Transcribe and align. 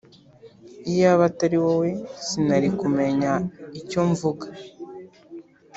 iyaba 0.91 1.23
atari 1.29 1.57
wowe 1.65 1.89
sinari 2.27 2.69
kumenya 2.79 3.31
icyo 3.79 4.01
mvuga 4.09 4.45